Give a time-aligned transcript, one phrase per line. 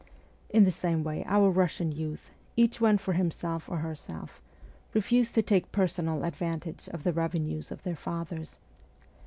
[0.49, 4.41] In the same way our Russian youth, each one for himself or herself,
[4.95, 8.57] refused to take personal advan tage of the revenues of their fathers.